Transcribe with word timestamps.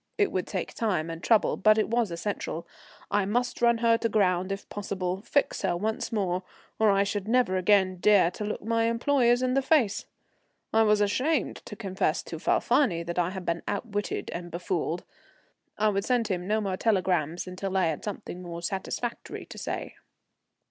It 0.17 0.31
would 0.31 0.47
take 0.47 0.73
time 0.73 1.11
and 1.11 1.21
trouble, 1.21 1.57
but 1.57 1.77
it 1.77 1.87
was 1.87 2.09
essential. 2.09 2.65
I 3.11 3.23
must 3.25 3.61
run 3.61 3.77
her 3.85 3.99
to 3.99 4.09
ground 4.09 4.51
if 4.51 4.67
possible, 4.67 5.21
fix 5.21 5.61
her 5.61 5.77
once 5.77 6.11
more, 6.11 6.41
or 6.79 6.89
I 6.89 7.03
should 7.03 7.27
never 7.27 7.55
again 7.55 7.97
dare 7.97 8.31
to 8.31 8.43
look 8.43 8.63
my 8.63 8.85
employers 8.85 9.43
in 9.43 9.53
the 9.53 9.61
face. 9.61 10.05
I 10.73 10.81
was 10.81 11.01
ashamed 11.01 11.57
to 11.65 11.75
confess 11.75 12.23
to 12.23 12.39
Falfani 12.39 13.03
that 13.03 13.19
I 13.19 13.29
had 13.29 13.45
been 13.45 13.61
outwitted 13.67 14.31
and 14.31 14.49
befooled. 14.49 15.03
I 15.77 15.89
would 15.89 16.03
send 16.03 16.29
him 16.29 16.47
no 16.47 16.61
more 16.61 16.77
telegrams 16.77 17.45
until 17.45 17.77
I 17.77 17.85
had 17.85 18.03
something 18.03 18.41
more 18.41 18.63
satisfactory 18.63 19.45
to 19.45 19.57
say. 19.59 19.93